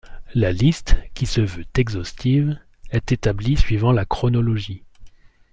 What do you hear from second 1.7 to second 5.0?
exhaustive- est établie suivant la chronologie.